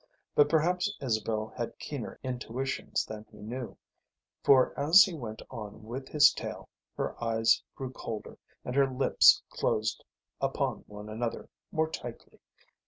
But 0.33 0.49
perhaps 0.49 0.97
Isabel 0.99 1.53
had 1.55 1.77
keener 1.77 2.17
intuitions 2.23 3.05
than 3.05 3.23
he 3.31 3.37
knew, 3.37 3.77
for 4.43 4.73
as 4.75 5.03
he 5.03 5.13
went 5.13 5.43
on 5.51 5.83
with 5.83 6.09
his 6.09 6.33
tale 6.33 6.67
her 6.97 7.23
eyes 7.23 7.61
grew 7.75 7.91
colder 7.91 8.39
and 8.65 8.75
her 8.75 8.89
lips 8.91 9.43
closed 9.51 10.03
upon 10.41 10.85
one 10.87 11.07
another 11.07 11.49
more 11.71 11.87
tightly. 11.87 12.39